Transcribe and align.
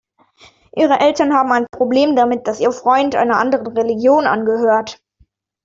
Ihre 0.75 0.99
Eltern 0.99 1.31
haben 1.35 1.51
ein 1.51 1.67
Problem 1.71 2.15
damit, 2.15 2.47
dass 2.47 2.59
ihr 2.59 2.71
Freund 2.71 3.13
einer 3.13 3.37
anderen 3.37 3.67
Religion 3.67 4.25
angehört. 4.25 4.99